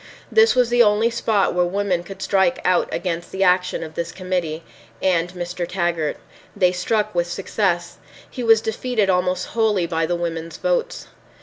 This 0.31 0.55
was 0.55 0.69
the 0.69 0.81
only 0.81 1.11
spot 1.11 1.53
where 1.53 1.63
women 1.63 2.01
could 2.01 2.23
strike 2.23 2.57
out 2.65 2.89
against 2.91 3.31
the 3.31 3.43
action 3.43 3.83
of 3.83 3.93
this 3.93 4.11
committee—and 4.11 5.29
Mr. 5.33 5.67
Taggart. 5.67 6.17
They 6.55 6.71
struck 6.71 7.13
with 7.13 7.27
success. 7.29 7.97
He 8.27 8.43
was 8.43 8.61
defeated 8.61 9.11
almost 9.11 9.49
wholly 9.49 9.85
by 9.85 10.07
the 10.07 10.15
women's 10.15 10.57
votes. 10.57 11.05